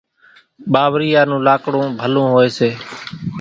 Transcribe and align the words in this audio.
ٻاوريئا 0.73 1.21
نون 1.29 1.41
لاڪڙون 1.47 1.87
ڀلون 1.99 2.27
هوئيَ 2.33 2.49
سي۔ 2.57 2.69